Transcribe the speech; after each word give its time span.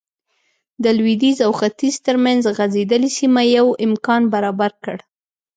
د 0.83 0.85
لوېدیځ 0.97 1.37
او 1.45 1.51
ختیځ 1.59 1.95
ترمنځ 2.05 2.41
غځېدلې 2.57 3.09
سیمه 3.17 3.43
یو 3.57 3.67
امکان 3.85 4.21
برابر 4.33 4.71
کړ. 4.83 4.97